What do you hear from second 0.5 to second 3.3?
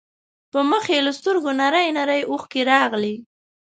په مخ يې له سترګو نرۍ نرۍ اوښکې راغلې.